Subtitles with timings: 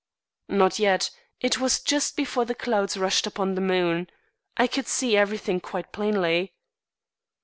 [0.49, 1.11] "Not yet.
[1.41, 4.09] It was just before the clouds rushed upon the moon.
[4.57, 6.55] I could see everything quite plainly."